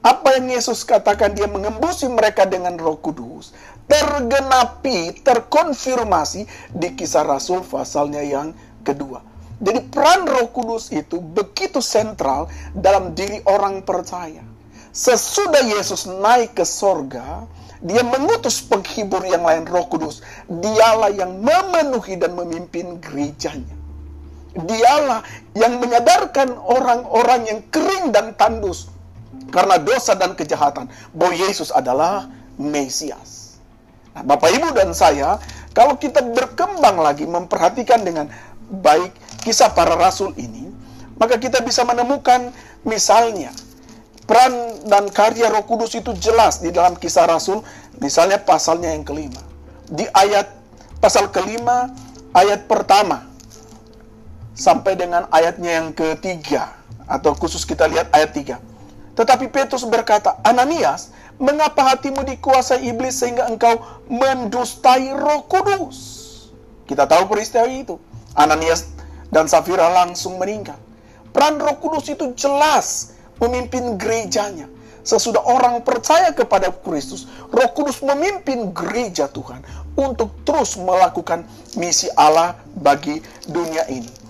Apa 0.01 0.39
yang 0.39 0.49
Yesus 0.49 0.81
katakan 0.81 1.37
dia 1.37 1.45
mengembusi 1.45 2.09
mereka 2.09 2.49
dengan 2.49 2.73
roh 2.79 2.97
kudus, 2.97 3.53
tergenapi, 3.85 5.21
terkonfirmasi 5.21 6.73
di 6.73 6.89
kisah 6.97 7.21
Rasul 7.21 7.61
pasalnya 7.61 8.25
yang 8.25 8.55
kedua. 8.81 9.21
Jadi 9.61 9.93
peran 9.93 10.25
roh 10.25 10.49
kudus 10.49 10.89
itu 10.89 11.21
begitu 11.21 11.85
sentral 11.85 12.49
dalam 12.73 13.13
diri 13.13 13.45
orang 13.45 13.85
percaya. 13.85 14.41
Sesudah 14.89 15.61
Yesus 15.61 16.09
naik 16.09 16.57
ke 16.57 16.65
sorga, 16.65 17.45
dia 17.77 18.01
mengutus 18.01 18.57
penghibur 18.65 19.21
yang 19.21 19.45
lain 19.45 19.69
roh 19.69 19.85
kudus. 19.85 20.25
Dialah 20.49 21.13
yang 21.13 21.45
memenuhi 21.45 22.17
dan 22.17 22.33
memimpin 22.33 22.97
gerejanya. 22.97 23.80
Dialah 24.51 25.23
yang 25.55 25.79
menyadarkan 25.79 26.51
orang-orang 26.59 27.41
yang 27.47 27.59
kering 27.71 28.11
dan 28.11 28.35
tandus 28.35 28.91
karena 29.51 29.79
dosa 29.79 30.11
dan 30.15 30.35
kejahatan 30.35 30.91
bahwa 31.15 31.33
Yesus 31.35 31.71
adalah 31.71 32.27
Mesias. 32.59 33.55
Nah, 34.11 34.27
Bapak 34.27 34.51
Ibu 34.51 34.75
dan 34.75 34.91
saya, 34.91 35.39
kalau 35.71 35.95
kita 35.95 36.19
berkembang 36.35 36.99
lagi 36.99 37.23
memperhatikan 37.23 38.03
dengan 38.03 38.27
baik 38.83 39.15
kisah 39.47 39.71
para 39.71 39.95
rasul 39.95 40.35
ini, 40.35 40.67
maka 41.15 41.39
kita 41.39 41.63
bisa 41.63 41.87
menemukan 41.87 42.51
misalnya 42.83 43.55
peran 44.27 44.51
dan 44.87 45.07
karya 45.11 45.47
Roh 45.47 45.63
Kudus 45.63 45.95
itu 45.95 46.11
jelas 46.19 46.59
di 46.59 46.75
dalam 46.75 46.99
kisah 46.99 47.27
rasul, 47.27 47.63
misalnya 48.03 48.39
pasalnya 48.39 48.91
yang 48.91 49.07
kelima. 49.07 49.39
Di 49.87 50.07
ayat 50.11 50.47
pasal 50.99 51.31
kelima, 51.31 51.91
ayat 52.35 52.67
pertama, 52.67 53.30
sampai 54.61 54.93
dengan 54.93 55.25
ayatnya 55.33 55.81
yang 55.81 55.89
ketiga 55.89 56.77
atau 57.09 57.33
khusus 57.33 57.65
kita 57.65 57.89
lihat 57.89 58.13
ayat 58.13 58.29
tiga. 58.37 58.61
Tetapi 59.17 59.49
Petrus 59.49 59.81
berkata, 59.89 60.37
Ananias, 60.45 61.09
mengapa 61.41 61.81
hatimu 61.89 62.21
dikuasai 62.21 62.85
iblis 62.85 63.17
sehingga 63.17 63.49
engkau 63.49 63.81
mendustai 64.05 65.17
roh 65.17 65.49
kudus? 65.49 65.97
Kita 66.85 67.09
tahu 67.09 67.25
peristiwa 67.25 67.65
itu. 67.65 67.97
Ananias 68.37 68.93
dan 69.33 69.49
Safira 69.49 69.89
langsung 69.89 70.37
meninggal. 70.37 70.77
Peran 71.31 71.59
Roh 71.59 71.79
Kudus 71.79 72.11
itu 72.11 72.35
jelas 72.35 73.15
memimpin 73.39 73.95
gerejanya. 73.95 74.67
Sesudah 75.01 75.41
orang 75.41 75.81
percaya 75.81 76.29
kepada 76.35 76.69
Kristus, 76.69 77.25
Roh 77.49 77.71
Kudus 77.73 78.03
memimpin 78.03 78.69
gereja 78.75 79.25
Tuhan 79.31 79.63
untuk 79.97 80.29
terus 80.45 80.77
melakukan 80.77 81.47
misi 81.79 82.11
Allah 82.13 82.59
bagi 82.77 83.23
dunia 83.49 83.87
ini. 83.89 84.20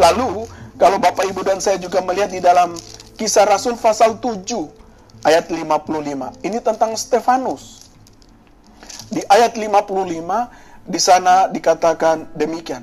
Lalu, 0.00 0.48
kalau 0.80 0.96
Bapak 0.96 1.28
Ibu 1.28 1.44
dan 1.44 1.60
saya 1.60 1.76
juga 1.76 2.00
melihat 2.00 2.32
di 2.32 2.40
dalam 2.40 2.72
Kisah 3.20 3.44
Rasul 3.44 3.76
pasal 3.76 4.16
7 4.16 4.48
ayat 5.28 5.52
55. 5.52 6.40
Ini 6.40 6.58
tentang 6.64 6.96
Stefanus. 6.96 7.92
Di 9.12 9.20
ayat 9.28 9.60
55 9.60 10.88
di 10.88 10.96
sana 10.96 11.52
dikatakan 11.52 12.32
demikian. 12.32 12.80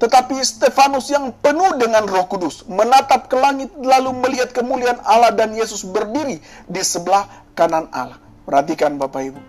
Tetapi 0.00 0.40
Stefanus 0.40 1.12
yang 1.12 1.36
penuh 1.44 1.76
dengan 1.76 2.08
roh 2.08 2.24
kudus, 2.26 2.64
menatap 2.64 3.28
ke 3.28 3.36
langit 3.36 3.68
lalu 3.76 4.16
melihat 4.16 4.50
kemuliaan 4.56 4.98
Allah 5.04 5.36
dan 5.36 5.52
Yesus 5.52 5.84
berdiri 5.84 6.40
di 6.64 6.82
sebelah 6.82 7.28
kanan 7.52 7.92
Allah. 7.92 8.16
Perhatikan 8.48 8.96
Bapak 8.96 9.20
Ibu. 9.32 9.40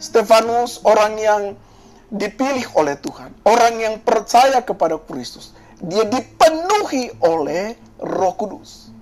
Stefanus 0.00 0.80
orang 0.88 1.20
yang 1.20 1.42
dipilih 2.12 2.64
oleh 2.76 2.96
Tuhan, 2.96 3.32
orang 3.44 3.74
yang 3.76 3.94
percaya 4.00 4.60
kepada 4.60 4.96
Kristus. 5.00 5.56
Dia 5.82 6.06
dipenuhi 6.06 7.10
oleh 7.26 7.74
roh 7.98 8.34
kudus. 8.38 8.92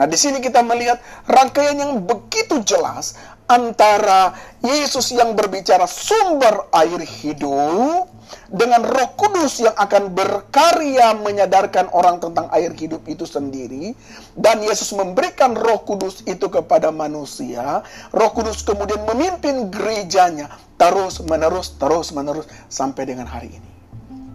Nah 0.00 0.08
di 0.08 0.16
sini 0.16 0.40
kita 0.40 0.64
melihat 0.64 0.96
rangkaian 1.28 1.76
yang 1.76 2.00
begitu 2.08 2.64
jelas 2.64 3.20
antara 3.50 4.32
Yesus 4.64 5.12
yang 5.12 5.36
berbicara 5.36 5.84
sumber 5.84 6.72
air 6.72 7.04
hidup 7.04 8.08
dengan 8.48 8.80
Roh 8.80 9.10
Kudus 9.18 9.60
yang 9.60 9.74
akan 9.74 10.14
berkarya 10.14 11.18
menyadarkan 11.18 11.90
orang 11.90 12.22
tentang 12.22 12.46
air 12.54 12.72
hidup 12.72 13.04
itu 13.10 13.28
sendiri. 13.28 13.92
Dan 14.38 14.64
Yesus 14.64 14.96
memberikan 14.96 15.52
Roh 15.52 15.84
Kudus 15.84 16.24
itu 16.24 16.48
kepada 16.48 16.88
manusia. 16.88 17.84
Roh 18.14 18.30
Kudus 18.32 18.64
kemudian 18.64 19.04
memimpin 19.04 19.68
gerejanya 19.68 20.48
terus 20.80 21.20
menerus 21.20 21.76
terus 21.76 22.08
menerus 22.14 22.48
sampai 22.72 23.04
dengan 23.04 23.28
hari 23.28 23.52
ini 23.52 23.69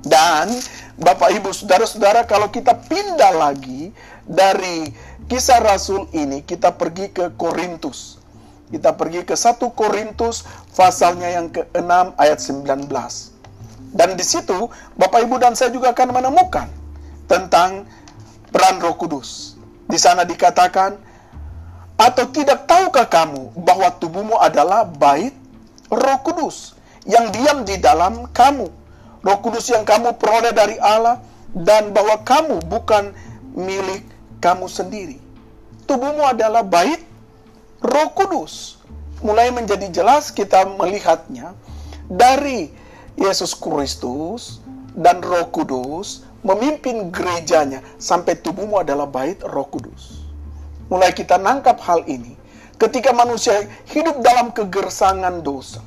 dan 0.05 0.53
Bapak 0.95 1.33
Ibu 1.35 1.51
Saudara-saudara 1.51 2.23
kalau 2.29 2.47
kita 2.53 2.77
pindah 2.77 3.33
lagi 3.35 3.91
dari 4.23 4.87
kisah 5.25 5.59
Rasul 5.59 6.07
ini 6.13 6.45
kita 6.45 6.77
pergi 6.77 7.09
ke 7.11 7.33
Korintus 7.35 8.21
kita 8.69 8.93
pergi 8.93 9.25
ke 9.25 9.33
1 9.33 9.59
Korintus 9.73 10.45
pasalnya 10.77 11.29
yang 11.33 11.49
ke-6 11.49 11.91
ayat 12.21 12.39
19 12.39 13.35
dan 13.95 14.19
di 14.19 14.25
situ 14.27 14.67
Bapak 14.99 15.23
Ibu 15.23 15.39
dan 15.39 15.55
saya 15.55 15.71
juga 15.71 15.95
akan 15.95 16.11
menemukan 16.11 16.67
tentang 17.31 17.87
peran 18.55 18.79
Roh 18.79 18.95
Kudus. 18.95 19.59
Di 19.85 19.99
sana 19.99 20.23
dikatakan, 20.27 20.95
atau 21.95 22.25
tidak 22.31 22.67
tahukah 22.67 23.07
kamu 23.07 23.55
bahwa 23.55 23.87
tubuhmu 23.95 24.35
adalah 24.39 24.83
bait 24.83 25.31
Roh 25.87 26.19
Kudus 26.23 26.75
yang 27.07 27.31
diam 27.31 27.63
di 27.63 27.79
dalam 27.79 28.27
kamu. 28.35 28.67
Roh 29.25 29.41
Kudus 29.41 29.65
yang 29.73 29.81
kamu 29.81 30.21
peroleh 30.21 30.53
dari 30.53 30.77
Allah 30.77 31.17
dan 31.49 31.89
bahwa 31.89 32.21
kamu 32.21 32.61
bukan 32.69 33.09
milik 33.57 34.05
kamu 34.37 34.69
sendiri. 34.69 35.17
Tubuhmu 35.89 36.21
adalah 36.21 36.61
bait 36.61 37.01
Roh 37.81 38.13
Kudus. 38.13 38.77
Mulai 39.25 39.49
menjadi 39.49 39.89
jelas 39.89 40.29
kita 40.29 40.69
melihatnya 40.77 41.57
dari 42.05 42.69
Yesus 43.17 43.57
Kristus 43.57 44.61
dan 44.93 45.25
Roh 45.25 45.49
Kudus 45.49 46.21
memimpin 46.45 47.09
gerejanya 47.09 47.81
sampai 47.97 48.37
tubuhmu 48.37 48.77
adalah 48.85 49.09
bait 49.09 49.41
Roh 49.41 49.65
Kudus. 49.65 50.21
Mulai 50.85 51.17
kita 51.17 51.41
nangkap 51.41 51.81
hal 51.81 52.05
ini 52.05 52.37
ketika 52.77 53.09
manusia 53.09 53.65
hidup 53.89 54.21
dalam 54.21 54.53
kegersangan 54.53 55.41
dosa, 55.41 55.81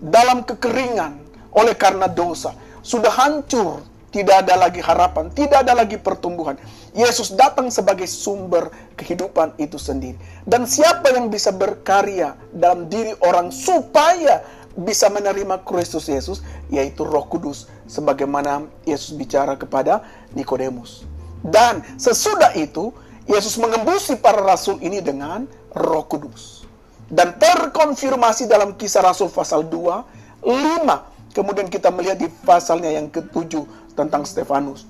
dalam 0.00 0.48
kekeringan 0.48 1.20
oleh 1.52 1.74
karena 1.76 2.06
dosa, 2.08 2.54
sudah 2.80 3.12
hancur, 3.12 3.84
tidak 4.10 4.46
ada 4.46 4.58
lagi 4.58 4.82
harapan, 4.82 5.30
tidak 5.30 5.62
ada 5.62 5.72
lagi 5.78 5.94
pertumbuhan. 5.94 6.58
Yesus 6.90 7.30
datang 7.38 7.70
sebagai 7.70 8.10
sumber 8.10 8.68
kehidupan 8.98 9.54
itu 9.62 9.78
sendiri. 9.78 10.18
Dan 10.42 10.66
siapa 10.66 11.14
yang 11.14 11.30
bisa 11.30 11.54
berkarya 11.54 12.34
dalam 12.50 12.90
diri 12.90 13.14
orang 13.22 13.54
supaya 13.54 14.42
bisa 14.74 15.06
menerima 15.10 15.62
Kristus 15.62 16.10
Yesus, 16.10 16.42
yaitu 16.70 17.06
Roh 17.06 17.26
Kudus, 17.26 17.70
sebagaimana 17.86 18.66
Yesus 18.86 19.14
bicara 19.14 19.54
kepada 19.54 20.02
Nikodemus. 20.34 21.06
Dan 21.42 21.82
sesudah 21.94 22.54
itu, 22.58 22.90
Yesus 23.30 23.58
mengembusi 23.62 24.18
para 24.18 24.42
rasul 24.42 24.82
ini 24.82 24.98
dengan 24.98 25.46
Roh 25.70 26.04
Kudus. 26.06 26.66
Dan 27.10 27.34
terkonfirmasi 27.38 28.46
dalam 28.46 28.78
kisah 28.78 29.02
Rasul 29.02 29.34
pasal 29.34 29.66
2, 29.66 30.46
5. 30.46 31.09
Kemudian 31.30 31.70
kita 31.70 31.94
melihat 31.94 32.18
di 32.18 32.26
pasalnya 32.42 32.90
yang 32.90 33.06
ketujuh 33.06 33.94
tentang 33.94 34.26
Stefanus. 34.26 34.86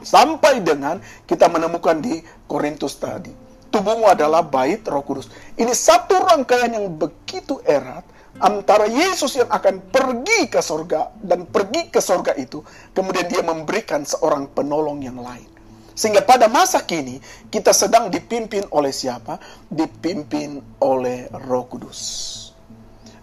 Sampai 0.00 0.64
dengan 0.64 1.00
kita 1.28 1.48
menemukan 1.48 2.00
di 2.00 2.20
Korintus 2.48 2.96
tadi. 2.96 3.32
Tubuhmu 3.70 4.10
adalah 4.10 4.42
bait 4.42 4.82
roh 4.88 5.04
kudus. 5.06 5.30
Ini 5.54 5.70
satu 5.70 6.18
rangkaian 6.18 6.74
yang 6.74 6.90
begitu 6.98 7.62
erat 7.62 8.02
antara 8.42 8.90
Yesus 8.90 9.38
yang 9.38 9.46
akan 9.46 9.92
pergi 9.94 10.50
ke 10.50 10.58
sorga 10.58 11.14
dan 11.22 11.46
pergi 11.46 11.86
ke 11.86 12.02
sorga 12.02 12.34
itu, 12.34 12.64
kemudian 12.90 13.30
dia 13.30 13.42
memberikan 13.46 14.02
seorang 14.02 14.50
penolong 14.50 14.98
yang 15.04 15.22
lain. 15.22 15.46
Sehingga 15.94 16.24
pada 16.24 16.48
masa 16.48 16.82
kini 16.82 17.20
kita 17.52 17.70
sedang 17.76 18.08
dipimpin 18.08 18.64
oleh 18.72 18.90
siapa? 18.90 19.36
Dipimpin 19.68 20.80
oleh 20.82 21.28
Roh 21.46 21.68
Kudus. 21.68 22.00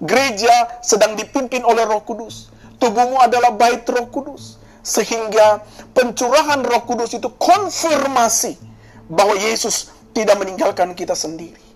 Gereja 0.02 0.82
sedang 0.86 1.18
dipimpin 1.18 1.66
oleh 1.66 1.86
Roh 1.86 2.06
Kudus. 2.06 2.54
Tubuhmu 2.78 3.18
adalah 3.18 3.54
bait 3.54 3.86
Roh 3.90 4.08
Kudus. 4.10 4.62
Sehingga 4.86 5.66
pencurahan 5.92 6.62
Roh 6.62 6.84
Kudus 6.86 7.18
itu 7.18 7.28
konfirmasi 7.36 8.56
bahwa 9.10 9.36
Yesus 9.36 9.92
tidak 10.14 10.38
meninggalkan 10.40 10.94
kita 10.94 11.18
sendiri 11.18 11.68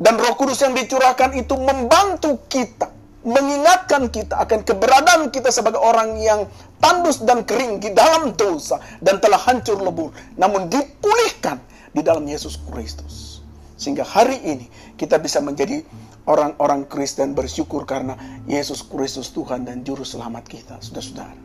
dan 0.00 0.18
roh 0.18 0.34
kudus 0.34 0.58
yang 0.62 0.74
dicurahkan 0.74 1.38
itu 1.38 1.54
membantu 1.54 2.42
kita, 2.50 2.90
mengingatkan 3.22 4.10
kita 4.10 4.42
akan 4.42 4.66
keberadaan 4.66 5.30
kita 5.30 5.54
sebagai 5.54 5.78
orang 5.78 6.18
yang 6.18 6.50
tandus 6.82 7.22
dan 7.22 7.46
kering 7.46 7.78
di 7.78 7.94
dalam 7.94 8.34
dosa 8.34 8.82
dan 8.98 9.22
telah 9.22 9.38
hancur 9.38 9.78
lebur, 9.78 10.10
namun 10.34 10.66
dipulihkan 10.66 11.62
di 11.94 12.02
dalam 12.02 12.26
Yesus 12.26 12.58
Kristus. 12.74 13.38
Sehingga 13.78 14.02
hari 14.02 14.38
ini 14.42 14.66
kita 14.98 15.18
bisa 15.22 15.38
menjadi 15.38 15.82
orang-orang 16.24 16.88
Kristen 16.88 17.36
bersyukur 17.36 17.84
karena 17.84 18.16
Yesus 18.48 18.84
Kristus 18.84 19.32
Tuhan 19.32 19.68
dan 19.68 19.84
Juru 19.84 20.04
Selamat 20.04 20.44
kita, 20.48 20.80
saudara-saudara. 20.80 21.36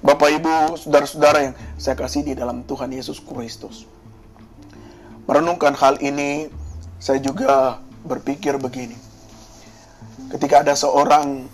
Bapak 0.00 0.28
Ibu, 0.32 0.80
saudara-saudara 0.80 1.38
yang 1.44 1.54
saya 1.76 1.96
kasih 1.96 2.24
di 2.24 2.32
dalam 2.32 2.64
Tuhan 2.64 2.88
Yesus 2.92 3.20
Kristus. 3.20 3.84
Merenungkan 5.28 5.76
hal 5.76 6.00
ini, 6.00 6.48
saya 6.96 7.20
juga 7.20 7.80
berpikir 8.04 8.56
begini. 8.56 8.96
Ketika 10.32 10.64
ada 10.64 10.72
seorang 10.72 11.48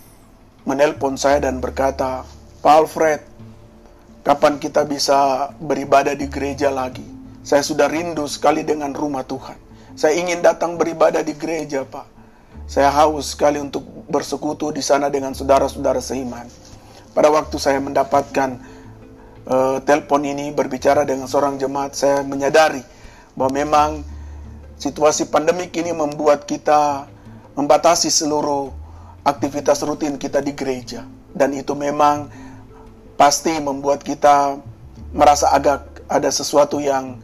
menelpon 0.63 1.19
saya 1.19 1.43
dan 1.43 1.59
berkata, 1.59 2.23
Pak 2.63 2.75
Alfred, 2.75 3.21
kapan 4.23 4.59
kita 4.59 4.87
bisa 4.87 5.51
beribadah 5.59 6.15
di 6.15 6.27
gereja 6.31 6.71
lagi? 6.71 7.07
Saya 7.47 7.63
sudah 7.63 7.87
rindu 7.87 8.27
sekali 8.27 8.67
dengan 8.67 8.91
rumah 8.91 9.23
Tuhan. 9.23 9.55
Saya 9.95 10.19
ingin 10.19 10.43
datang 10.43 10.75
beribadah 10.75 11.23
di 11.23 11.35
gereja, 11.35 11.87
Pak. 11.87 12.16
Saya 12.65 12.89
haus 12.89 13.37
sekali 13.37 13.61
untuk 13.61 13.85
bersekutu 14.09 14.73
di 14.73 14.81
sana 14.81 15.13
dengan 15.13 15.37
saudara-saudara 15.37 16.01
seiman. 16.01 16.49
Pada 17.13 17.29
waktu 17.29 17.57
saya 17.61 17.79
mendapatkan 17.85 18.57
uh, 19.45 19.79
telepon 19.85 20.25
ini 20.25 20.51
berbicara 20.57 21.05
dengan 21.05 21.29
seorang 21.29 21.61
jemaat, 21.61 21.93
saya 21.93 22.25
menyadari 22.25 22.81
bahwa 23.37 23.53
memang 23.53 23.91
Situasi 24.77 25.33
pandemik 25.33 25.73
ini 25.81 25.97
membuat 25.97 26.45
kita 26.45 27.09
membatasi 27.57 28.13
seluruh 28.13 28.69
aktivitas 29.25 29.81
rutin 29.89 30.21
kita 30.21 30.45
di 30.45 30.53
gereja. 30.53 31.01
Dan 31.33 31.57
itu 31.57 31.73
memang 31.73 32.29
pasti 33.17 33.57
membuat 33.57 34.05
kita 34.05 34.61
merasa 35.17 35.49
agak 35.57 36.05
ada 36.13 36.29
sesuatu 36.29 36.77
yang 36.77 37.17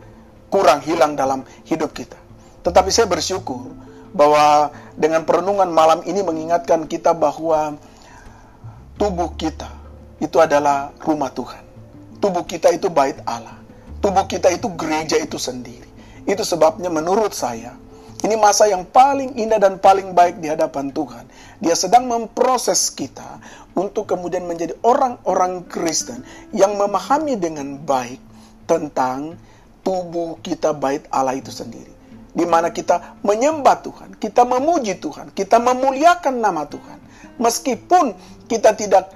kurang 0.48 0.80
hilang 0.80 1.12
dalam 1.12 1.44
hidup 1.68 1.92
kita. 1.92 2.16
Tetapi 2.64 2.88
saya 2.88 3.04
bersyukur 3.04 3.68
bahwa 4.12 4.72
dengan 4.96 5.24
perenungan 5.24 5.68
malam 5.72 6.04
ini 6.04 6.20
mengingatkan 6.20 6.84
kita 6.88 7.16
bahwa 7.16 7.76
tubuh 9.00 9.32
kita 9.36 9.68
itu 10.20 10.38
adalah 10.38 10.94
rumah 11.02 11.32
Tuhan. 11.32 11.64
Tubuh 12.22 12.46
kita 12.46 12.70
itu 12.70 12.86
bait 12.86 13.18
Allah. 13.26 13.58
Tubuh 13.98 14.28
kita 14.30 14.52
itu 14.54 14.70
gereja 14.78 15.18
itu 15.18 15.40
sendiri. 15.40 15.88
Itu 16.22 16.46
sebabnya 16.46 16.86
menurut 16.86 17.34
saya, 17.34 17.74
ini 18.22 18.38
masa 18.38 18.70
yang 18.70 18.86
paling 18.86 19.34
indah 19.34 19.58
dan 19.58 19.82
paling 19.82 20.14
baik 20.14 20.38
di 20.38 20.46
hadapan 20.46 20.94
Tuhan. 20.94 21.26
Dia 21.58 21.74
sedang 21.74 22.06
memproses 22.06 22.94
kita 22.94 23.42
untuk 23.74 24.06
kemudian 24.06 24.46
menjadi 24.46 24.78
orang-orang 24.86 25.66
Kristen 25.66 26.22
yang 26.54 26.78
memahami 26.78 27.34
dengan 27.34 27.82
baik 27.82 28.22
tentang 28.70 29.34
tubuh 29.82 30.38
kita 30.38 30.70
bait 30.70 31.02
Allah 31.10 31.34
itu 31.34 31.50
sendiri. 31.50 32.01
Di 32.32 32.48
mana 32.48 32.72
kita 32.72 33.20
menyembah 33.20 33.84
Tuhan, 33.84 34.16
kita 34.16 34.48
memuji 34.48 34.96
Tuhan, 34.96 35.36
kita 35.36 35.60
memuliakan 35.60 36.40
nama 36.40 36.64
Tuhan. 36.64 36.98
Meskipun 37.36 38.16
kita 38.48 38.72
tidak 38.72 39.12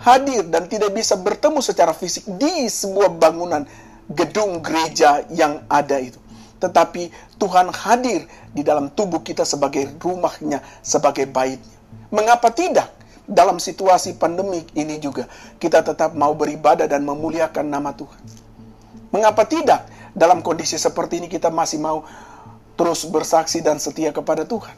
hadir 0.00 0.46
dan 0.48 0.64
tidak 0.70 0.94
bisa 0.94 1.18
bertemu 1.18 1.60
secara 1.60 1.92
fisik 1.92 2.24
di 2.38 2.70
sebuah 2.70 3.12
bangunan 3.18 3.66
gedung 4.08 4.64
gereja 4.64 5.26
yang 5.28 5.60
ada 5.68 6.00
itu. 6.00 6.16
Tetapi 6.58 7.36
Tuhan 7.38 7.70
hadir 7.70 8.26
di 8.50 8.66
dalam 8.66 8.90
tubuh 8.90 9.22
kita 9.22 9.44
sebagai 9.46 9.86
rumahnya, 10.00 10.64
sebagai 10.82 11.28
baitnya. 11.28 11.78
Mengapa 12.10 12.50
tidak? 12.50 12.90
Dalam 13.28 13.60
situasi 13.60 14.16
pandemik 14.16 14.72
ini 14.72 14.96
juga 14.96 15.28
kita 15.60 15.84
tetap 15.84 16.16
mau 16.16 16.32
beribadah 16.32 16.88
dan 16.88 17.04
memuliakan 17.04 17.68
nama 17.68 17.92
Tuhan. 17.92 18.22
Mengapa 19.12 19.44
tidak? 19.44 19.84
Dalam 20.16 20.40
kondisi 20.40 20.80
seperti 20.80 21.20
ini 21.20 21.28
kita 21.28 21.52
masih 21.52 21.78
mau 21.78 22.02
terus 22.78 23.02
bersaksi 23.10 23.58
dan 23.58 23.82
setia 23.82 24.14
kepada 24.14 24.46
Tuhan. 24.46 24.72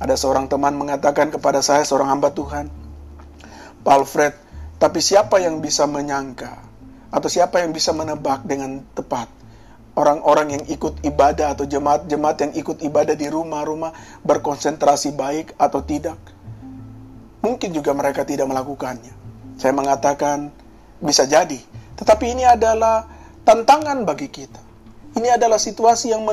Ada 0.00 0.16
seorang 0.16 0.48
teman 0.48 0.74
mengatakan 0.74 1.28
kepada 1.28 1.60
saya, 1.60 1.84
seorang 1.84 2.08
hamba 2.08 2.32
Tuhan, 2.32 2.72
Pak 3.84 3.92
Alfred, 3.92 4.34
tapi 4.80 4.98
siapa 4.98 5.38
yang 5.38 5.60
bisa 5.60 5.84
menyangka 5.86 6.58
atau 7.12 7.28
siapa 7.28 7.60
yang 7.60 7.70
bisa 7.70 7.92
menebak 7.92 8.42
dengan 8.48 8.82
tepat 8.96 9.28
orang-orang 9.92 10.56
yang 10.58 10.64
ikut 10.72 11.04
ibadah 11.04 11.52
atau 11.52 11.68
jemaat-jemaat 11.68 12.36
yang 12.40 12.52
ikut 12.56 12.80
ibadah 12.80 13.12
di 13.12 13.28
rumah-rumah 13.28 13.92
berkonsentrasi 14.24 15.12
baik 15.12 15.54
atau 15.60 15.84
tidak? 15.84 16.18
Mungkin 17.44 17.74
juga 17.74 17.92
mereka 17.92 18.24
tidak 18.24 18.48
melakukannya. 18.48 19.12
Saya 19.60 19.76
mengatakan 19.76 20.48
bisa 21.02 21.28
jadi, 21.28 21.60
tetapi 21.98 22.32
ini 22.32 22.46
adalah 22.46 23.04
tantangan 23.44 24.06
bagi 24.06 24.30
kita. 24.30 24.62
Ini 25.12 25.36
adalah 25.36 25.60
situasi 25.60 26.14
yang 26.14 26.24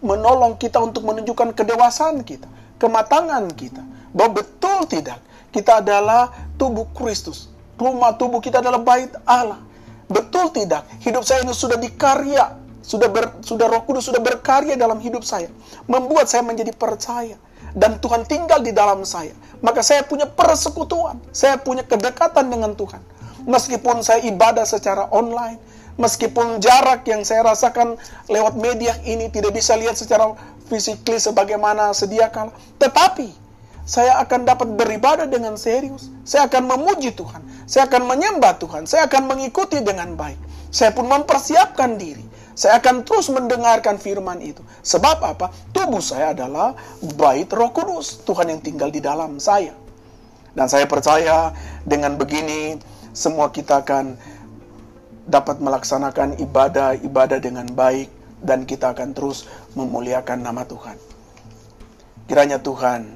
menolong 0.00 0.56
kita 0.56 0.80
untuk 0.80 1.04
menunjukkan 1.06 1.52
kedewasaan 1.54 2.24
kita, 2.24 2.48
kematangan 2.80 3.48
kita. 3.54 3.82
Bahwa 4.10 4.42
betul 4.42 4.90
tidak, 4.90 5.22
kita 5.54 5.78
adalah 5.78 6.34
tubuh 6.58 6.90
Kristus. 6.92 7.48
Rumah 7.78 8.18
tubuh 8.18 8.42
kita 8.42 8.58
adalah 8.60 8.82
bait 8.82 9.14
Allah. 9.24 9.62
Betul 10.10 10.50
tidak, 10.50 10.84
hidup 11.06 11.22
saya 11.22 11.46
ini 11.46 11.54
sudah 11.54 11.78
dikarya, 11.78 12.58
sudah 12.82 13.06
ber, 13.06 13.38
sudah 13.46 13.70
Roh 13.70 13.86
Kudus 13.86 14.10
sudah 14.10 14.18
berkarya 14.18 14.74
dalam 14.74 14.98
hidup 14.98 15.22
saya, 15.22 15.46
membuat 15.86 16.26
saya 16.26 16.42
menjadi 16.42 16.74
percaya 16.74 17.38
dan 17.78 18.02
Tuhan 18.02 18.26
tinggal 18.26 18.58
di 18.66 18.74
dalam 18.74 19.06
saya 19.06 19.30
maka 19.60 19.84
saya 19.84 20.04
punya 20.04 20.24
persekutuan, 20.24 21.20
saya 21.30 21.60
punya 21.60 21.84
kedekatan 21.84 22.48
dengan 22.48 22.72
Tuhan. 22.72 23.00
Meskipun 23.44 24.04
saya 24.04 24.24
ibadah 24.24 24.64
secara 24.64 25.08
online, 25.12 25.60
meskipun 26.00 26.64
jarak 26.64 27.04
yang 27.04 27.20
saya 27.22 27.44
rasakan 27.44 28.00
lewat 28.32 28.56
media 28.56 28.96
ini 29.04 29.28
tidak 29.28 29.52
bisa 29.52 29.76
lihat 29.76 29.94
secara 29.94 30.32
fisikly 30.72 31.20
sebagaimana 31.20 31.92
sedia 31.92 32.32
kala, 32.32 32.56
tetapi 32.80 33.28
saya 33.84 34.16
akan 34.22 34.48
dapat 34.48 34.68
beribadah 34.78 35.28
dengan 35.28 35.58
serius. 35.60 36.08
Saya 36.24 36.46
akan 36.46 36.72
memuji 36.72 37.10
Tuhan. 37.12 37.42
Saya 37.66 37.90
akan 37.90 38.06
menyembah 38.06 38.54
Tuhan. 38.62 38.86
Saya 38.86 39.10
akan 39.10 39.26
mengikuti 39.26 39.82
dengan 39.82 40.14
baik. 40.14 40.38
Saya 40.70 40.94
pun 40.94 41.10
mempersiapkan 41.10 41.98
diri 41.98 42.30
saya 42.60 42.76
akan 42.76 43.08
terus 43.08 43.32
mendengarkan 43.32 43.96
firman 43.96 44.36
itu. 44.44 44.60
Sebab 44.84 45.24
apa? 45.24 45.48
Tubuh 45.72 46.04
saya 46.04 46.36
adalah 46.36 46.76
bait 47.16 47.48
roh 47.48 47.72
kudus. 47.72 48.20
Tuhan 48.28 48.52
yang 48.52 48.60
tinggal 48.60 48.92
di 48.92 49.00
dalam 49.00 49.40
saya. 49.40 49.72
Dan 50.52 50.68
saya 50.68 50.84
percaya 50.84 51.56
dengan 51.88 52.20
begini 52.20 52.76
semua 53.16 53.48
kita 53.48 53.80
akan 53.80 54.12
dapat 55.30 55.62
melaksanakan 55.62 56.42
ibadah-ibadah 56.42 57.38
dengan 57.38 57.70
baik 57.70 58.10
dan 58.42 58.66
kita 58.66 58.90
akan 58.90 59.14
terus 59.14 59.46
memuliakan 59.78 60.42
nama 60.42 60.66
Tuhan. 60.66 60.98
Kiranya 62.26 62.58
Tuhan 62.58 63.06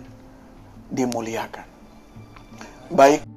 dimuliakan. 0.94 1.66
Baik. 2.94 3.33